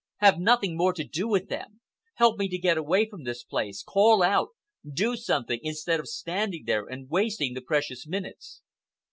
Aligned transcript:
Have 0.17 0.39
nothing 0.39 0.75
more 0.75 0.93
to 0.93 1.03
do 1.03 1.27
with 1.27 1.47
them. 1.47 1.79
Help 2.15 2.39
me 2.39 2.47
to 2.47 2.57
get 2.57 2.75
away 2.75 3.07
from 3.07 3.23
this 3.23 3.43
place. 3.43 3.83
Call 3.83 4.23
out. 4.23 4.47
Do 4.83 5.15
something 5.15 5.59
instead 5.61 5.99
of 5.99 6.07
standing 6.07 6.63
there 6.65 6.87
and 6.87 7.07
wasting 7.07 7.53
the 7.53 7.61
precious 7.61 8.07
minutes." 8.07 8.63